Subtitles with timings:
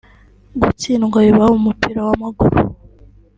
[0.61, 2.57] Gutsindwa bibaho mu mupira w’amaguru